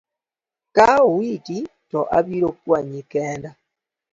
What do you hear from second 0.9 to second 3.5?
owiti to abiro kwanyi kenda.